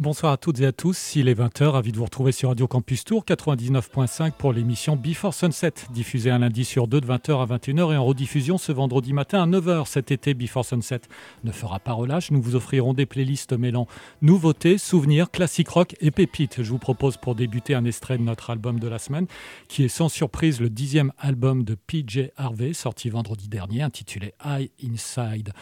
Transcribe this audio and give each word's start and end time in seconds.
Bonsoir 0.00 0.32
à 0.32 0.38
toutes 0.38 0.58
et 0.60 0.64
à 0.64 0.72
tous, 0.72 1.14
il 1.14 1.28
est 1.28 1.38
20h, 1.38 1.64
ravi 1.66 1.92
de 1.92 1.98
vous 1.98 2.06
retrouver 2.06 2.32
sur 2.32 2.48
Radio 2.48 2.66
Campus 2.66 3.04
Tour 3.04 3.22
99.5 3.22 4.32
pour 4.32 4.54
l'émission 4.54 4.96
Before 4.96 5.34
Sunset, 5.34 5.74
diffusée 5.92 6.30
un 6.30 6.38
lundi 6.38 6.64
sur 6.64 6.88
deux 6.88 7.02
de 7.02 7.06
20h 7.06 7.42
à 7.42 7.58
21h 7.58 7.92
et 7.92 7.98
en 7.98 8.04
rediffusion 8.06 8.56
ce 8.56 8.72
vendredi 8.72 9.12
matin 9.12 9.42
à 9.42 9.46
9h. 9.46 9.84
Cet 9.84 10.10
été, 10.10 10.32
Before 10.32 10.64
Sunset 10.64 11.02
ne 11.44 11.52
fera 11.52 11.80
pas 11.80 11.92
relâche, 11.92 12.30
nous 12.30 12.40
vous 12.40 12.56
offrirons 12.56 12.94
des 12.94 13.04
playlists 13.04 13.52
mêlant 13.52 13.86
nouveautés, 14.22 14.78
souvenirs, 14.78 15.30
classiques 15.30 15.68
rock 15.68 15.94
et 16.00 16.10
pépites. 16.10 16.62
Je 16.62 16.70
vous 16.70 16.78
propose 16.78 17.18
pour 17.18 17.34
débuter 17.34 17.74
un 17.74 17.84
extrait 17.84 18.16
de 18.16 18.22
notre 18.22 18.48
album 18.48 18.80
de 18.80 18.88
la 18.88 18.98
semaine, 18.98 19.26
qui 19.68 19.84
est 19.84 19.88
sans 19.88 20.08
surprise 20.08 20.62
le 20.62 20.70
dixième 20.70 21.12
album 21.18 21.62
de 21.62 21.74
PJ 21.74 22.30
Harvey, 22.38 22.72
sorti 22.72 23.10
vendredi 23.10 23.48
dernier, 23.48 23.82
intitulé 23.82 24.32
Eye 24.42 24.70
Inside. 24.82 25.52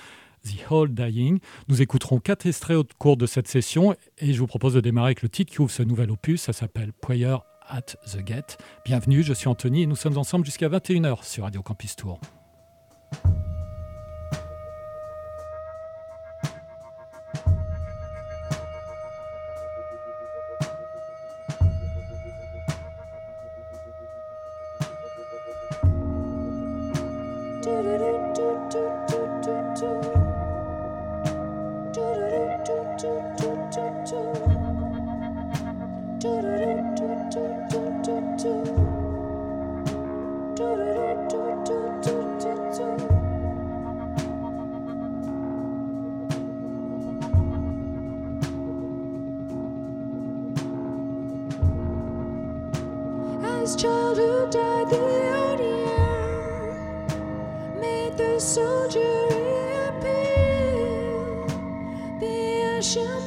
The 0.48 0.70
Whole 0.70 0.88
Dying. 0.92 1.38
Nous 1.68 1.82
écouterons 1.82 2.18
quatre 2.18 2.46
extraits 2.46 2.76
au 2.76 2.84
cours 2.98 3.16
de 3.16 3.26
cette 3.26 3.48
session 3.48 3.94
et 4.18 4.32
je 4.32 4.38
vous 4.38 4.46
propose 4.46 4.74
de 4.74 4.80
démarrer 4.80 5.08
avec 5.08 5.22
le 5.22 5.28
titre 5.28 5.52
qui 5.52 5.60
ouvre 5.60 5.70
ce 5.70 5.82
nouvel 5.82 6.10
opus. 6.10 6.42
Ça 6.42 6.52
s'appelle 6.52 6.92
Prayer 6.92 7.36
at 7.68 7.82
the 7.82 8.18
Gate. 8.24 8.58
Bienvenue, 8.84 9.22
je 9.22 9.32
suis 9.32 9.48
Anthony 9.48 9.82
et 9.82 9.86
nous 9.86 9.96
sommes 9.96 10.18
ensemble 10.18 10.44
jusqu'à 10.44 10.68
21h 10.68 11.24
sur 11.24 11.44
Radio 11.44 11.62
Campus 11.62 11.96
Tour. 11.96 12.20
Can 62.80 63.18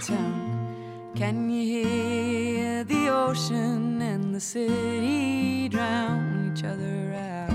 town? 0.00 1.12
Can 1.14 1.50
you 1.50 1.62
hear 1.62 2.84
the 2.84 3.08
ocean 3.08 4.02
and 4.02 4.34
the 4.34 4.40
city 4.40 5.68
drown 5.68 6.52
each 6.52 6.64
other 6.64 7.14
out? 7.14 7.50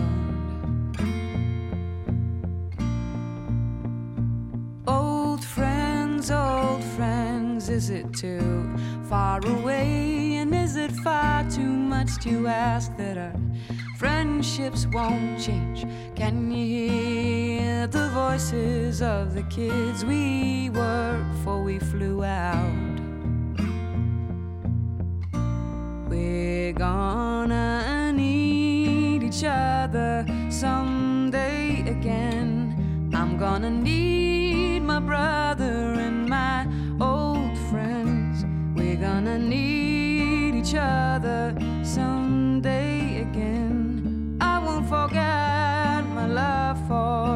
Old 4.87 5.43
friends, 5.43 6.31
old 6.31 6.83
friends, 6.95 7.69
is 7.69 7.89
it 7.89 8.13
too 8.13 8.69
far 9.09 9.39
away? 9.45 10.35
And 10.35 10.55
is 10.55 10.75
it 10.75 10.91
far 10.91 11.49
too 11.49 11.61
much 11.63 12.17
to 12.23 12.47
ask 12.47 12.95
that 12.97 13.17
our 13.17 13.35
friendships 13.99 14.87
won't 14.93 15.37
change? 15.37 15.85
Can 16.15 16.49
you 16.49 16.89
hear 16.89 17.85
the 17.87 18.07
voices 18.13 19.01
of 19.01 19.33
the 19.33 19.43
kids 19.43 20.05
we 20.05 20.69
were 20.69 21.21
before 21.33 21.61
we 21.61 21.79
flew 21.79 22.23
out? 22.23 22.97
We're 26.07 26.71
gonna 26.71 28.13
need 28.13 29.21
each 29.21 29.43
other 29.43 30.25
someday 30.49 31.81
again. 31.81 33.11
I'm 33.13 33.37
gonna 33.37 33.69
need 33.69 34.79
my 34.79 35.01
brother 35.01 35.73
and 36.07 36.25
my 36.25 36.65
old 37.01 37.57
friends. 37.69 38.45
We're 38.73 38.95
gonna 38.95 39.37
need 39.37 40.55
each 40.55 40.75
other 40.75 41.18
for 46.89 47.28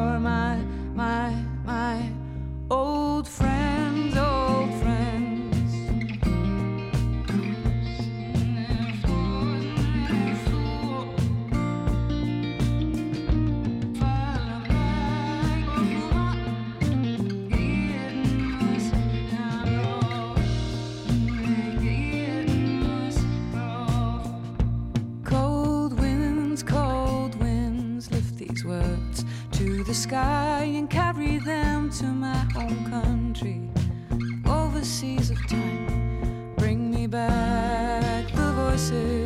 sky 30.04 30.64
and 30.76 30.90
carry 30.90 31.38
them 31.38 31.88
to 31.88 32.04
my 32.04 32.36
home 32.52 32.84
country. 32.90 33.70
Overseas 34.44 35.30
of 35.30 35.38
time, 35.48 36.52
bring 36.58 36.90
me 36.90 37.06
back 37.06 38.30
the 38.32 38.52
voices 38.52 39.23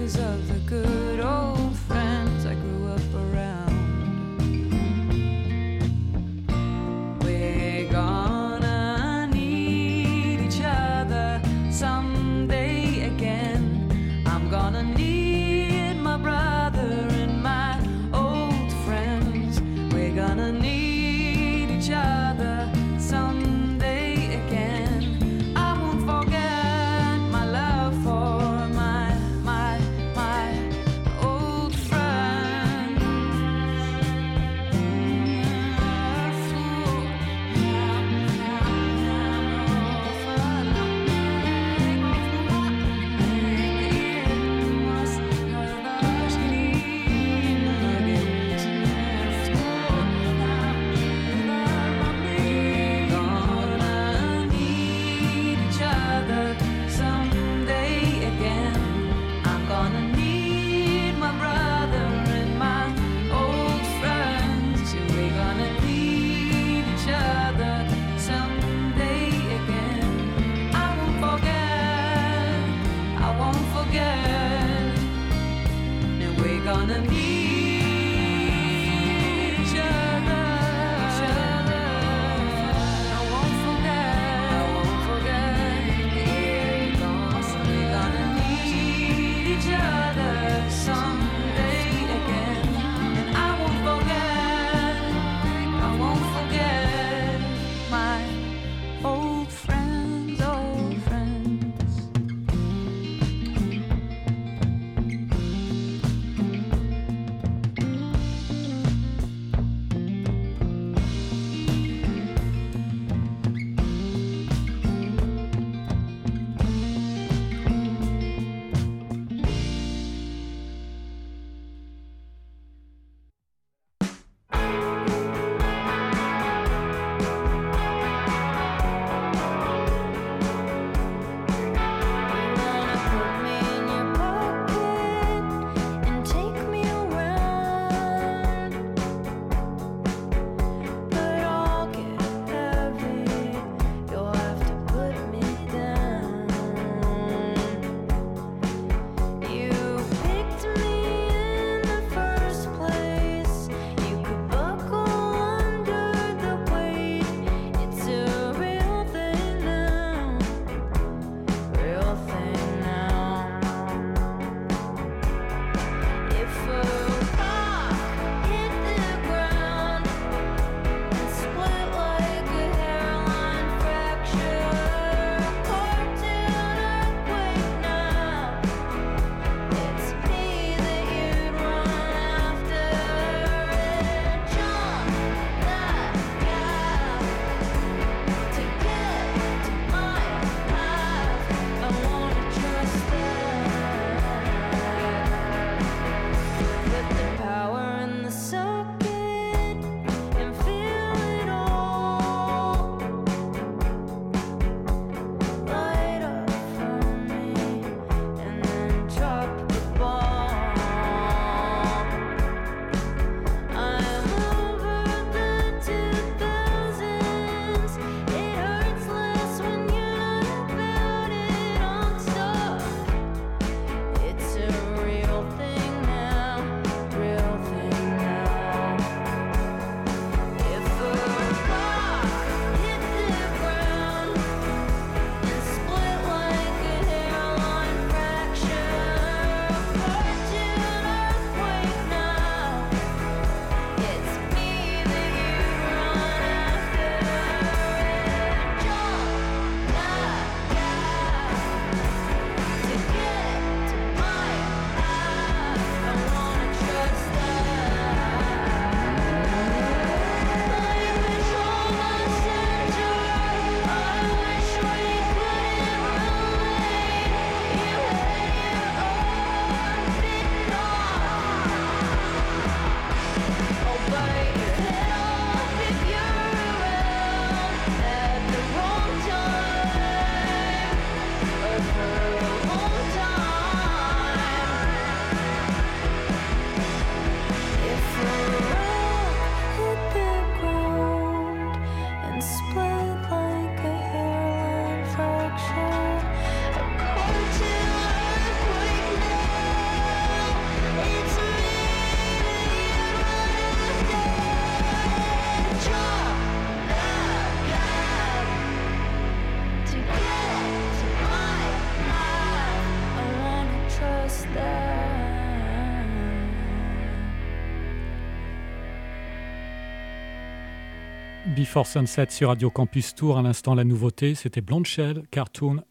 Before 321.79 321.87
Sunset 321.87 322.31
sur 322.31 322.49
Radio 322.49 322.71
Campus 322.71 323.15
Tour. 323.15 323.39
À 323.39 323.43
l'instant, 323.43 323.77
la 323.77 323.85
nouveauté, 323.85 324.35
c'était 324.35 324.61
Blonde 324.61 324.85
Shell, 324.85 325.23
Cartoon, 325.31 325.85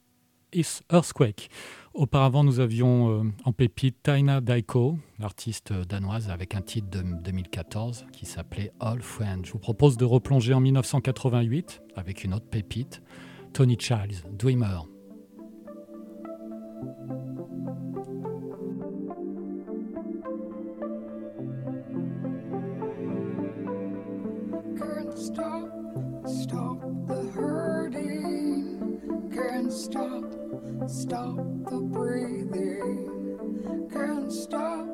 Is 0.52 0.82
Earthquake. 0.92 1.50
Auparavant, 1.94 2.44
nous 2.44 2.60
avions 2.60 3.10
euh, 3.10 3.24
en 3.46 3.54
pépite 3.54 3.96
Taina 4.04 4.42
Daiko, 4.42 4.98
l'artiste 5.18 5.72
danoise, 5.72 6.30
avec 6.30 6.56
un 6.56 6.62
titre 6.62 6.90
de 6.90 7.04
2014 7.24 8.06
qui 8.12 8.26
s'appelait 8.26 8.74
All 8.82 9.02
Friends. 9.02 9.44
Je 9.46 9.54
vous 9.54 9.60
propose 9.60 9.96
de 9.96 10.04
replonger 10.04 10.54
en 10.54 10.60
1988 10.60 11.82
avec 11.96 12.26
une 12.26 12.34
autre 12.34 12.50
pépite, 12.50 13.02
Tony 13.54 13.78
Childs, 13.80 14.26
Dreamer. 14.30 14.90
Stop, 26.28 26.80
the 27.08 27.32
hurting, 27.34 29.00
can't 29.34 29.72
stop, 29.72 30.24
stop 30.88 31.38
the 31.70 31.80
breathing. 31.80 33.88
Can't 33.92 34.32
stop, 34.32 34.88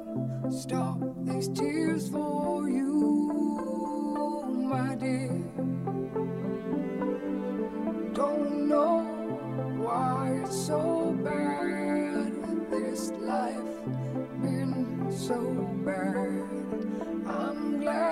stop 0.51 0.99
these 1.23 1.49
tears 1.49 2.09
for 2.09 2.69
you, 2.69 4.43
my 4.69 4.95
dear. 4.95 5.43
Don't 8.13 8.67
know 8.67 8.99
why 9.81 10.41
it's 10.43 10.65
so 10.67 11.15
bad. 11.23 12.33
This 12.69 13.09
life 13.19 13.57
been 14.41 15.07
so 15.09 15.39
bad. 15.83 16.43
I'm 17.27 17.79
glad 17.79 18.02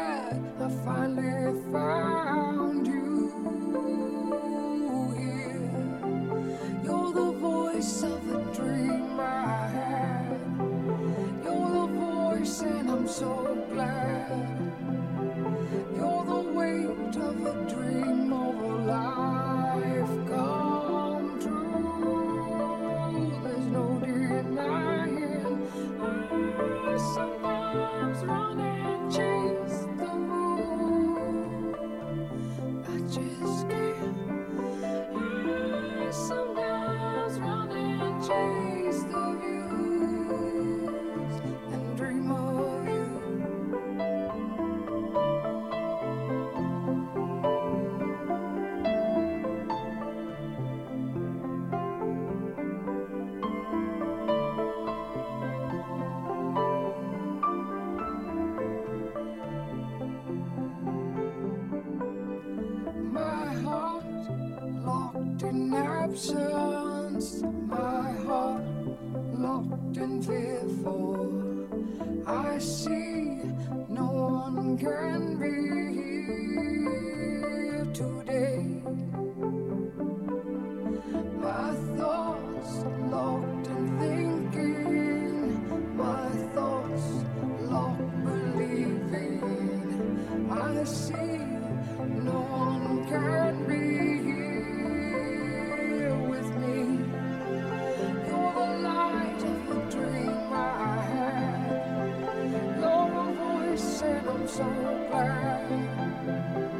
so 104.52 104.66
glad. 105.10 106.71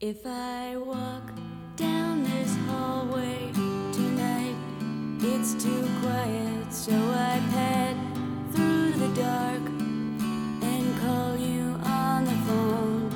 If 0.00 0.24
I 0.26 0.76
walk 0.76 1.32
down 1.74 2.22
this 2.22 2.56
hallway 2.68 3.50
tonight, 3.92 4.54
it's 5.20 5.54
too 5.54 5.88
quiet, 6.00 6.72
so 6.72 6.92
I 6.92 7.42
pad 7.50 7.96
through 8.52 8.92
the 8.92 9.08
dark 9.20 9.60
and 10.62 11.00
call 11.00 11.36
you 11.36 11.74
on 11.82 12.26
the 12.26 12.38
phone. 12.46 13.10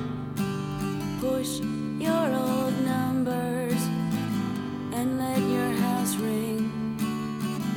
Push 1.21 1.61
your 2.03 2.35
old 2.35 2.77
numbers 2.83 3.81
and 4.91 5.17
let 5.17 5.39
your 5.39 5.71
house 5.85 6.17
ring 6.17 6.69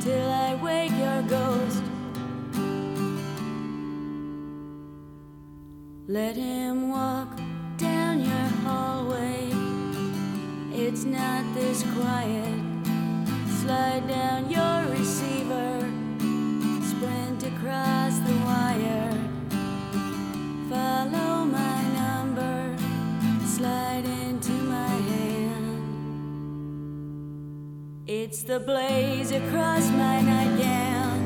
till 0.00 0.28
I 0.28 0.56
wake 0.56 0.90
your 0.90 1.22
ghost. 1.28 1.80
Let 6.08 6.34
him 6.34 6.55
quiet. 12.00 12.60
Slide 13.60 14.04
down 14.08 14.50
your 14.50 14.78
receiver, 14.96 15.80
sprint 16.90 17.42
across 17.52 18.18
the 18.28 18.36
wire. 18.48 19.18
Follow 20.70 21.44
my 21.44 21.78
number, 22.02 22.76
slide 23.46 24.04
into 24.04 24.52
my 24.52 24.94
hand. 25.10 25.54
It's 28.06 28.42
the 28.42 28.60
blaze 28.60 29.32
across 29.32 29.88
my 29.90 30.20
nightgown. 30.20 31.18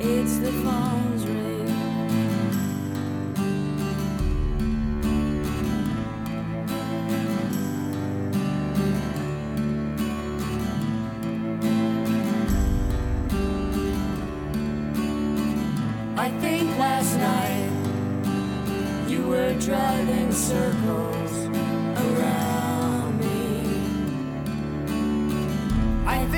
It's 0.00 0.38
the 0.38 0.52
phone's 0.64 1.09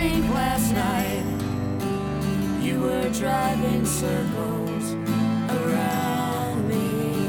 I 0.02 0.08
think 0.08 0.34
last 0.34 0.72
night 0.72 1.24
you 2.60 2.80
were 2.80 3.08
driving 3.10 3.86
circles 3.86 4.94
around 5.48 6.68
me. 6.68 7.28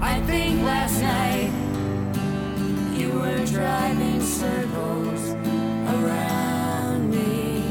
I 0.00 0.20
think 0.22 0.62
last 0.62 1.02
night 1.02 1.52
you 2.96 3.10
were 3.20 3.44
driving 3.44 4.22
circles 4.22 5.22
around 5.96 7.10
me. 7.10 7.62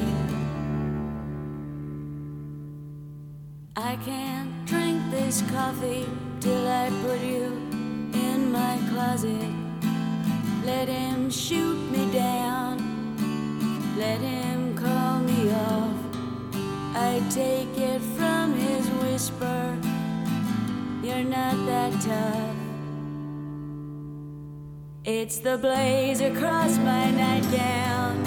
I 3.76 3.96
can't 4.06 4.52
drink 4.68 5.02
this 5.10 5.42
coffee 5.50 6.06
till 6.40 6.68
I 6.68 6.92
put 7.02 7.22
you 7.22 7.46
in 8.14 8.52
my 8.52 8.78
closet. 8.92 9.52
Let 10.64 10.90
him 10.90 11.30
shoot 11.32 11.80
me 11.92 12.12
down, 12.12 12.67
let 13.98 14.22
him 14.22 14.76
call 14.76 15.20
me 15.22 15.52
off. 15.52 15.96
I 16.96 17.22
take 17.32 17.76
it 17.78 18.00
from 18.16 18.54
his 18.54 18.88
whisper, 19.02 19.76
you're 21.02 21.24
not 21.24 21.56
that 21.66 21.94
tough. 22.02 22.56
It's 25.04 25.40
the 25.40 25.58
blaze 25.58 26.22
across 26.22 26.78
my 26.78 27.10
nightgown, 27.10 28.24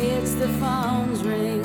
it's 0.00 0.34
the 0.34 0.48
phone's 0.60 1.22
ring. 1.22 1.64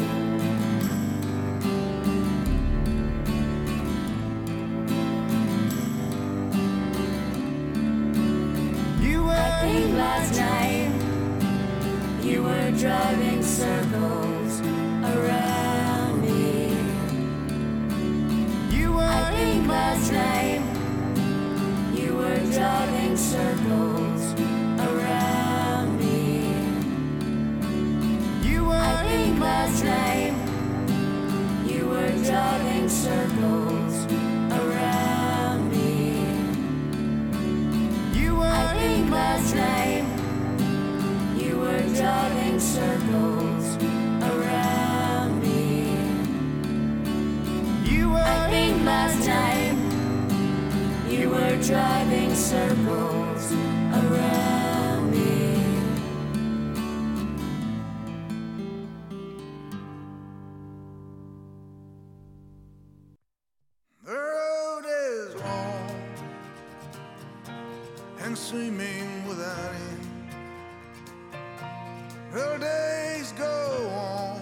You 9.02 9.24
were 9.24 9.32
I 9.32 9.62
think 9.62 9.94
last 9.96 10.38
night 10.38 10.83
were 12.44 12.72
driving 12.72 13.42
circles 13.42 14.60
around 15.16 16.22
me. 16.22 16.76
you 18.70 18.92
were 18.92 19.02
I 19.02 19.32
think 19.32 19.66
last 19.68 20.12
night 20.12 20.62
you 21.98 22.16
were 22.18 22.40
driving 22.52 23.16
circles 23.16 24.24
around 24.90 25.98
me. 26.02 26.52
you 28.50 28.66
were 28.66 28.76
I 28.76 29.04
think 29.08 29.40
last 29.40 29.86
night 29.86 30.34
you 31.66 31.88
were 31.88 32.12
driving 32.30 32.90
circles 32.90 33.96
around 34.62 35.72
me. 35.72 36.28
you 38.20 38.36
were 38.36 38.44
I 38.68 38.74
think 38.82 39.10
last 39.10 39.56
night 39.56 40.04
you 41.38 41.58
were 41.58 41.82
driving 41.96 42.33
circles 42.60 43.78
around 44.22 45.42
me. 45.42 45.88
you 47.90 48.14
I 48.14 48.48
think 48.50 48.86
last 48.86 49.28
night 49.28 49.76
you 51.10 51.30
were 51.30 51.58
driving 51.64 52.34
circles 52.36 53.52
around 54.02 55.12
me. 55.12 55.58
The 64.06 64.12
road 64.12 64.86
is 64.86 65.36
long 65.36 65.96
and 68.20 68.38
swimming 68.38 69.28
without 69.28 69.74
end. 69.74 70.13
The 72.34 72.58
days 72.58 73.32
go 73.34 73.90
on. 73.94 74.42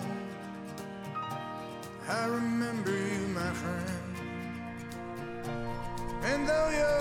I 2.07 2.25
remember 2.27 2.91
you, 2.91 3.27
my 3.35 3.51
friend. 3.51 3.91
And 6.23 6.47
though 6.47 6.69
you're 6.69 7.00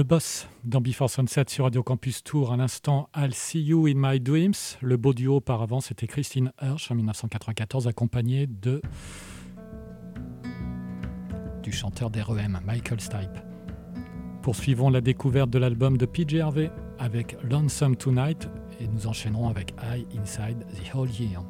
Le 0.00 0.04
boss 0.04 0.48
dans 0.64 0.80
Before 0.80 1.10
Sunset 1.10 1.44
sur 1.48 1.64
Radio 1.64 1.82
Campus 1.82 2.24
Tour. 2.24 2.54
À 2.54 2.56
l'instant, 2.56 3.10
I'll 3.14 3.34
See 3.34 3.60
You 3.60 3.86
in 3.86 3.96
My 3.96 4.18
Dreams. 4.18 4.54
Le 4.80 4.96
beau 4.96 5.12
duo 5.12 5.36
auparavant, 5.36 5.82
c'était 5.82 6.06
Christine 6.06 6.54
Hirsch 6.62 6.90
en 6.90 6.94
1994, 6.94 7.86
accompagnée 7.86 8.46
de. 8.46 8.80
du 11.62 11.70
chanteur 11.70 12.08
d'REM, 12.08 12.60
Michael 12.64 12.98
Stipe. 12.98 13.44
Poursuivons 14.40 14.88
la 14.88 15.02
découverte 15.02 15.50
de 15.50 15.58
l'album 15.58 15.98
de 15.98 16.06
PJ 16.06 16.36
Harvey 16.36 16.70
avec 16.98 17.36
Lonesome 17.42 17.94
Tonight 17.94 18.48
et 18.80 18.88
nous 18.88 19.06
enchaînerons 19.06 19.50
avec 19.50 19.74
I 19.82 20.06
Inside 20.18 20.64
the 20.76 20.94
Whole 20.94 21.10
Year. 21.10 21.42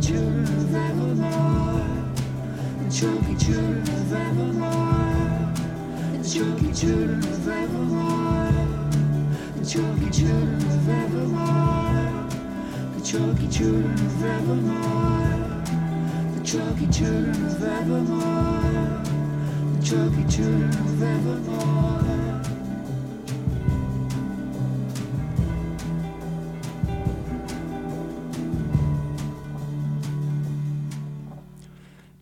children 0.00 0.42
of 0.42 0.74
Evermore, 0.74 1.84
the 2.82 2.90
chunky 2.90 3.36
children. 3.36 3.79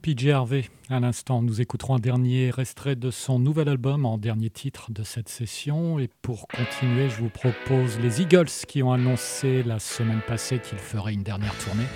PJ 0.09 0.33
Harvey, 0.33 0.69
à 0.91 1.01
l'instant, 1.01 1.43
nous 1.43 1.61
écouterons 1.61 1.97
un 1.97 1.99
dernier 1.99 2.51
extrait 2.59 2.97
de 2.97 3.11
son 3.11 3.39
nouvel 3.39 3.69
album 3.69 4.07
en 4.07 4.17
dernier 4.17 4.49
titre 4.49 4.91
de 4.91 5.03
cette 5.03 5.29
session. 5.29 5.99
Et 5.99 6.09
pour 6.23 6.49
continuer, 6.49 7.11
je 7.11 7.21
vous 7.21 7.29
propose 7.29 7.99
les 8.01 8.23
Eagles 8.23 8.49
qui 8.67 8.83
ont 8.83 8.93
annoncé 8.93 9.63
la 9.63 9.79
semaine 9.79 10.23
passée 10.27 10.59
qu'ils 10.59 10.79
feraient 10.79 11.13
une 11.13 11.23
dernière 11.23 11.57
tournée 11.59 11.87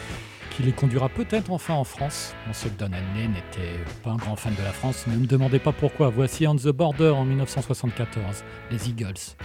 qui 0.51 0.63
les 0.63 0.73
conduira 0.73 1.09
peut-être 1.09 1.51
enfin 1.51 1.75
en 1.75 1.85
France. 1.85 2.35
On 2.49 2.53
sait 2.53 2.69
que 2.69 2.79
Don 2.79 2.91
Henley 2.93 3.29
n'était 3.29 3.81
pas 4.03 4.11
un 4.11 4.17
grand 4.17 4.37
fan 4.37 4.55
de 4.55 4.63
la 4.63 4.73
France, 4.73 5.07
ne 5.07 5.17
me 5.17 5.27
demandez 5.27 5.59
pas 5.59 5.73
pourquoi. 5.73 6.11
Voici 6.11 6.47
On 6.47 6.57
the 6.57 6.69
Border 6.69 7.09
en 7.09 7.25
1974, 7.25 8.45
les 8.71 8.91
Eagles. 8.91 9.37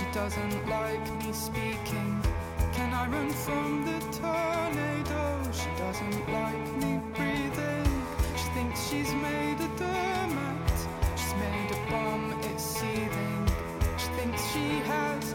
She 0.00 0.06
doesn't 0.14 0.66
like 0.66 1.06
me 1.18 1.30
speaking. 1.30 2.22
Can 2.72 2.94
I 2.94 3.06
run 3.08 3.28
from 3.28 3.84
the 3.84 4.00
tornado? 4.16 5.42
She 5.52 5.68
doesn't 5.76 6.32
like 6.32 6.76
me 6.78 7.02
breathing. 7.14 8.02
She 8.34 8.48
thinks 8.54 8.88
she's 8.88 9.12
made 9.12 9.58
a 9.60 9.68
diamond. 9.78 10.72
She's 11.16 11.34
made 11.34 11.70
a 11.72 11.90
bomb, 11.90 12.32
it's 12.44 12.64
seething. 12.64 13.46
She 13.98 14.08
thinks 14.16 14.42
she 14.52 14.68
has. 14.88 15.29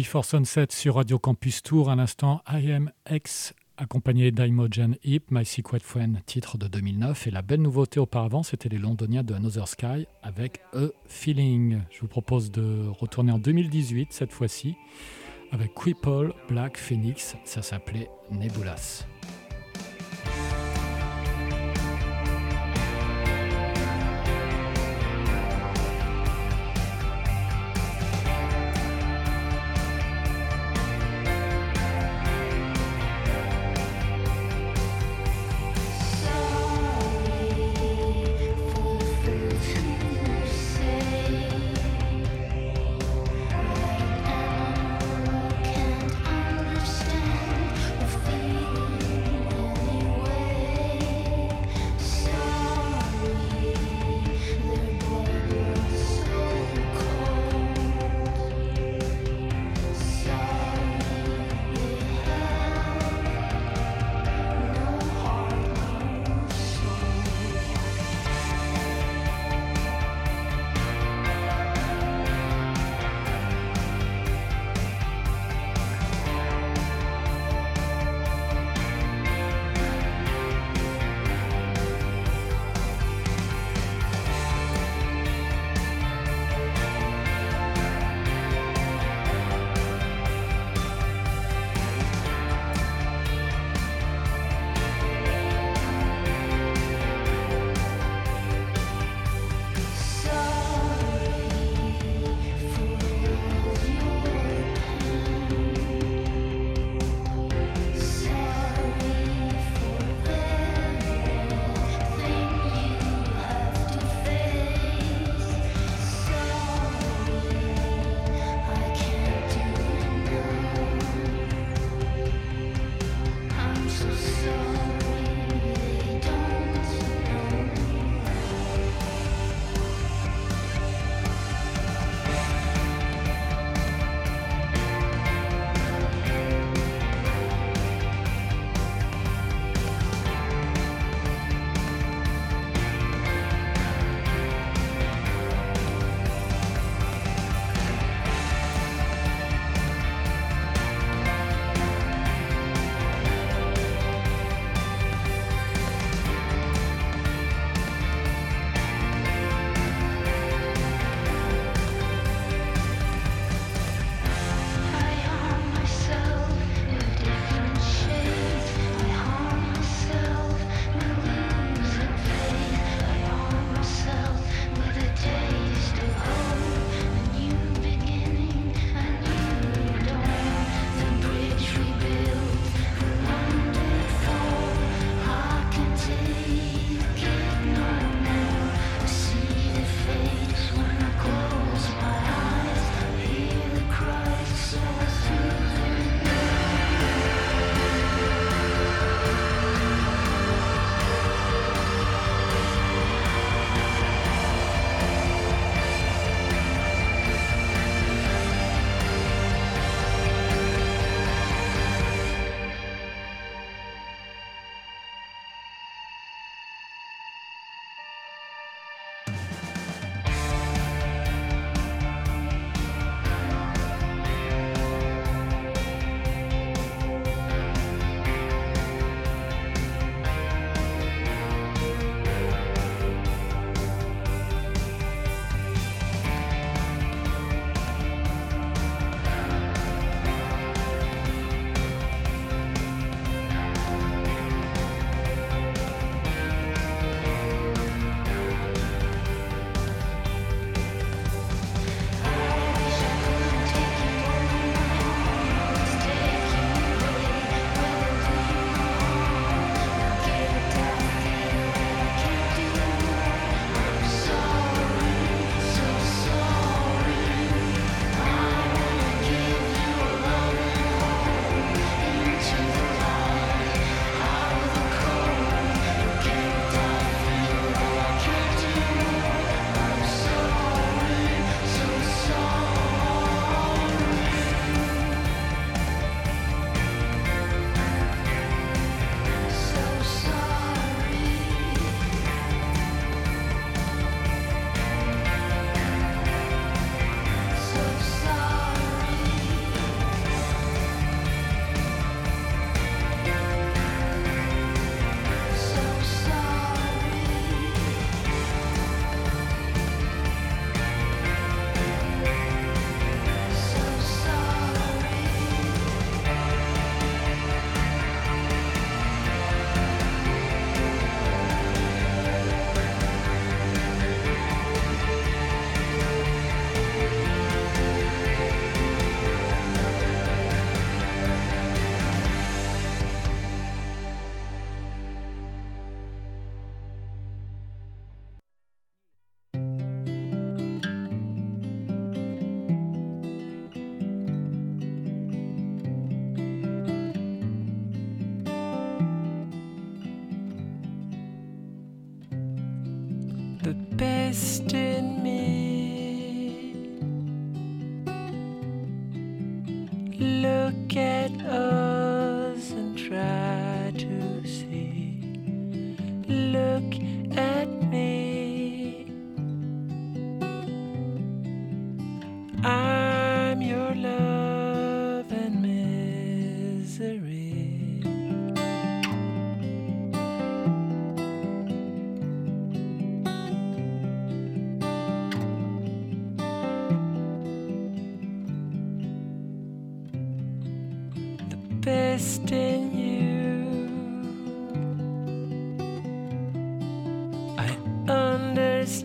Before 0.00 0.24
Sunset 0.24 0.68
sur 0.70 0.94
Radio 0.94 1.18
Campus 1.18 1.62
Tour, 1.62 1.90
à 1.90 1.94
l'instant 1.94 2.40
I 2.50 2.72
Am 2.72 2.90
X 3.10 3.52
accompagné 3.76 4.30
d'Imogen 4.30 4.96
Heap, 5.04 5.24
My 5.30 5.44
Secret 5.44 5.80
Friend, 5.80 6.16
titre 6.24 6.56
de 6.56 6.68
2009. 6.68 7.26
Et 7.26 7.30
la 7.30 7.42
belle 7.42 7.60
nouveauté 7.60 8.00
auparavant, 8.00 8.42
c'était 8.42 8.70
les 8.70 8.78
Londoniens 8.78 9.22
de 9.22 9.34
Another 9.34 9.68
Sky 9.68 10.06
avec 10.22 10.62
A 10.72 10.86
Feeling. 11.04 11.80
Je 11.90 12.00
vous 12.00 12.08
propose 12.08 12.50
de 12.50 12.88
retourner 12.98 13.30
en 13.30 13.38
2018 13.38 14.14
cette 14.14 14.32
fois-ci 14.32 14.74
avec 15.52 15.74
Cripple 15.74 16.32
Black 16.48 16.78
Phoenix. 16.78 17.36
Ça 17.44 17.60
s'appelait 17.60 18.08
Nebulas. 18.30 19.04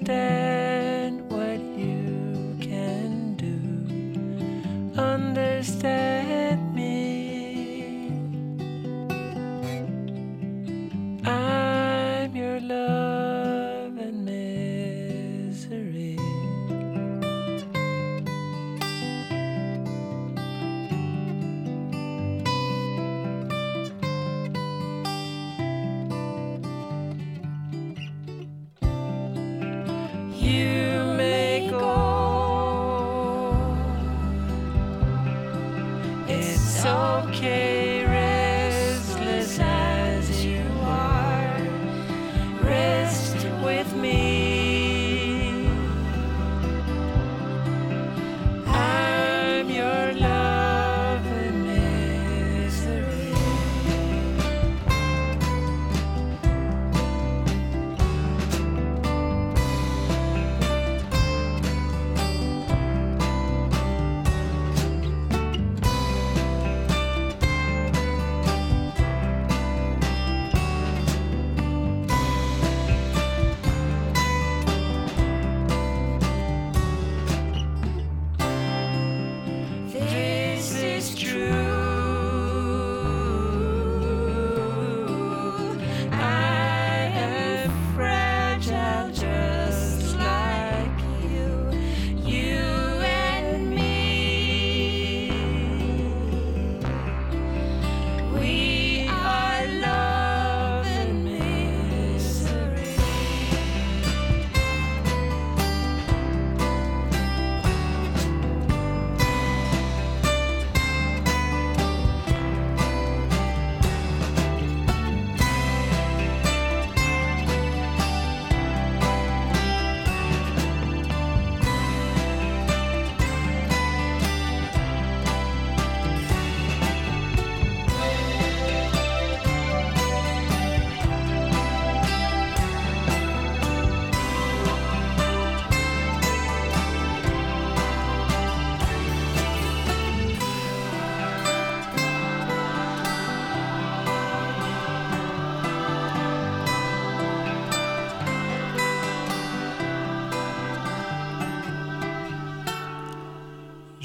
Understand 0.09 0.34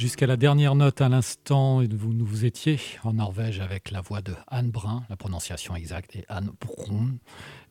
Jusqu'à 0.01 0.26
la 0.26 0.38
dernière 0.38 0.74
note 0.74 1.03
à 1.03 1.11
l'instant, 1.11 1.82
vous, 1.82 2.14
vous 2.18 2.44
étiez 2.46 2.80
en 3.05 3.12
Norvège 3.12 3.61
avec 3.61 3.90
la 3.90 4.01
voix 4.01 4.22
de 4.22 4.32
Anne 4.48 4.70
Brun, 4.70 5.03
la 5.11 5.16
prononciation 5.18 5.76
exacte 5.76 6.16
est 6.16 6.24
Anne 6.30 6.53
Brun, 6.59 7.16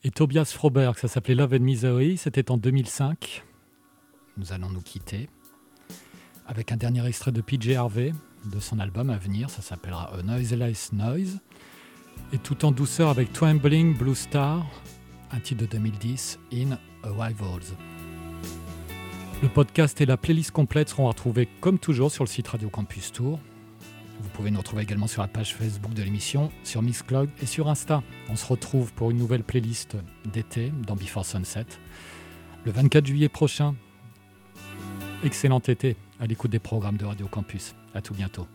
et 0.04 0.12
Tobias 0.12 0.52
Froberg, 0.54 0.96
ça 0.96 1.08
s'appelait 1.08 1.34
Love 1.34 1.56
and 1.56 1.62
Misery, 1.62 2.18
c'était 2.18 2.52
en 2.52 2.58
2005. 2.58 3.44
Nous 4.38 4.54
allons 4.54 4.70
nous 4.70 4.84
quitter 4.84 5.28
avec 6.46 6.72
un 6.72 6.78
dernier 6.78 7.04
extrait 7.08 7.32
de 7.32 7.42
PJ 7.42 7.72
Harvey 7.72 8.14
de 8.46 8.60
son 8.60 8.78
album 8.78 9.10
à 9.10 9.18
venir, 9.18 9.50
ça 9.50 9.64
s'appellera 9.64 10.14
A 10.14 10.22
Noiseless 10.22 10.94
Noise, 10.94 11.40
et 12.32 12.38
tout 12.38 12.64
en 12.64 12.72
douceur 12.72 13.10
avec 13.10 13.34
Trembling 13.34 13.98
Blue 13.98 14.14
Star, 14.14 14.68
un 15.32 15.40
titre 15.40 15.62
de 15.62 15.66
2010, 15.66 16.38
In 16.54 16.78
Arrivals. 17.02 17.76
Le 19.42 19.48
podcast 19.48 20.02
et 20.02 20.06
la 20.06 20.18
playlist 20.18 20.52
complète 20.52 20.90
seront 20.90 21.08
retrouvés 21.08 21.48
comme 21.62 21.80
toujours 21.80 22.12
sur 22.12 22.26
le 22.26 22.30
site 22.30 22.50
Radio 22.50 22.70
Campus 22.70 23.14
Tour. 23.14 23.40
Vous 24.20 24.30
pouvez 24.34 24.52
nous 24.52 24.58
retrouver 24.58 24.84
également 24.84 25.08
sur 25.08 25.22
la 25.22 25.30
page 25.30 25.56
Facebook 25.56 25.94
de 25.94 26.04
l'émission, 26.04 26.52
sur 26.66 26.82
Mixclog 26.82 27.30
et 27.42 27.46
sur 27.46 27.70
Insta. 27.70 28.04
On 28.30 28.36
se 28.36 28.46
retrouve 28.46 28.92
pour 28.92 29.12
une 29.12 29.18
nouvelle 29.18 29.44
playlist 29.44 29.96
d'été 30.26 30.74
dans 30.86 30.98
Before 30.98 31.26
Sunset 31.26 31.68
le 32.66 32.72
24 32.74 33.06
juillet 33.06 33.30
prochain. 33.30 33.76
Excellent 35.24 35.60
été 35.60 35.96
à 36.20 36.28
l'écoute 36.28 36.52
des 36.52 36.60
programmes 36.60 36.98
de 36.98 37.06
Radio 37.06 37.28
Campus. 37.28 37.76
À 37.94 38.02
tout 38.02 38.14
bientôt. 38.14 38.46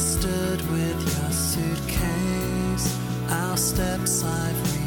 Stood 0.00 0.62
with 0.70 0.98
your 1.02 1.30
suitcase, 1.30 2.98
our 3.28 3.56
steps 3.56 4.24
I've 4.24 4.79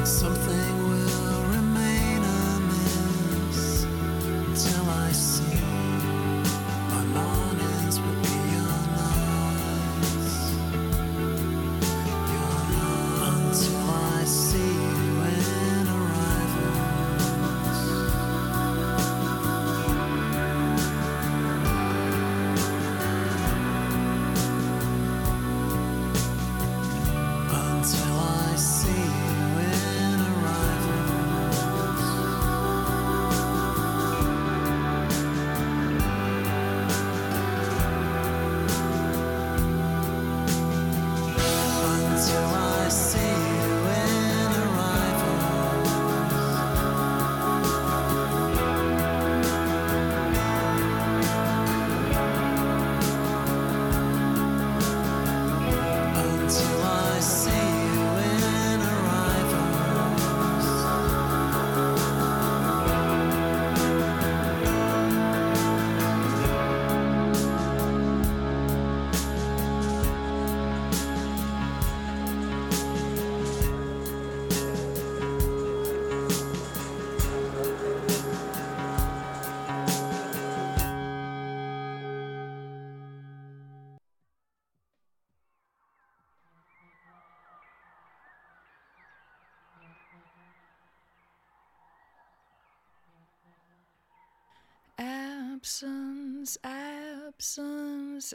absence, 0.00 0.79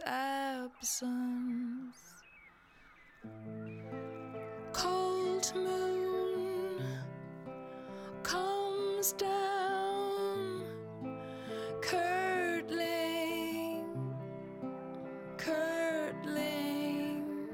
absence. 0.06 1.98
Cold 4.74 5.54
moon 5.56 6.82
comes 8.24 9.14
down, 9.14 10.64
curdling, 11.82 13.86
curdling 15.38 17.48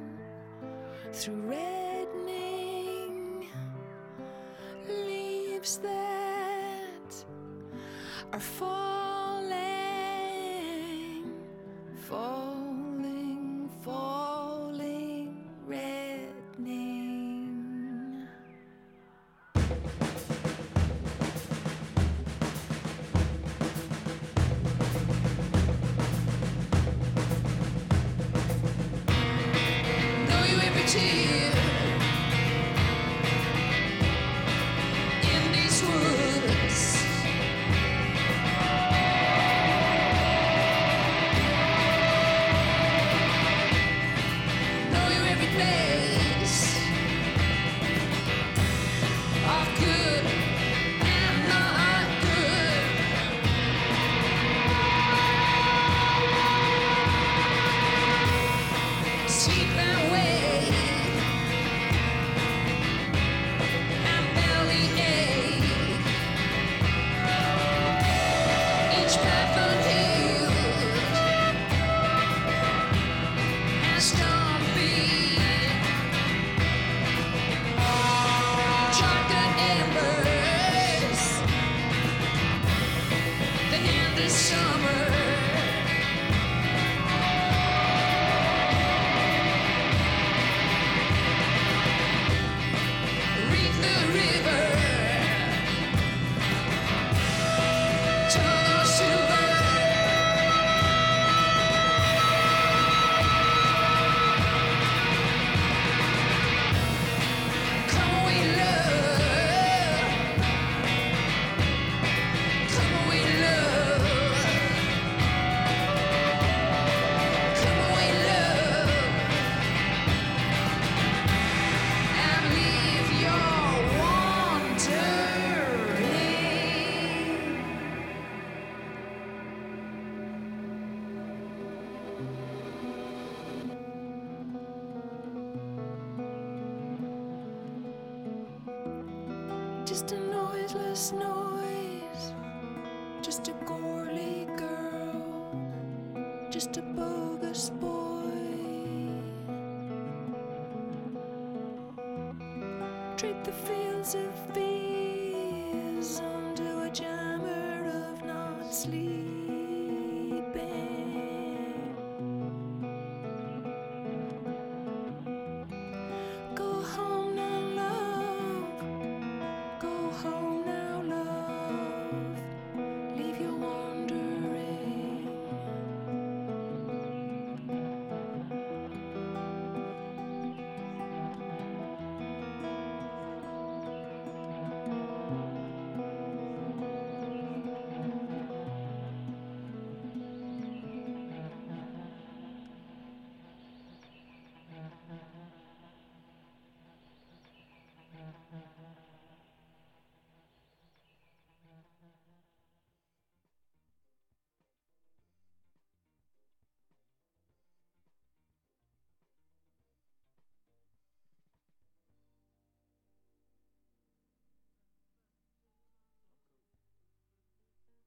through 1.14 1.42
reddening 1.42 3.48
leaves 4.88 5.78
that 5.78 7.26
are 8.34 8.40
falling, 8.40 9.01